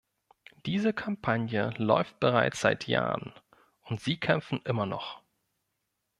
[0.65, 3.35] Diese Kampagne läuft bereits seit Jahren,
[3.83, 5.21] und sie kämpfen immer noch.